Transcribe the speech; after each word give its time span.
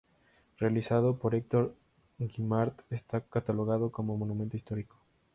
Realizado 0.57 1.19
por 1.19 1.35
Hector 1.35 1.75
Guimard, 2.17 2.73
está 2.89 3.21
catalogado 3.21 3.91
como 3.91 4.17
Monumento 4.17 4.57
Histórico. 4.57 4.97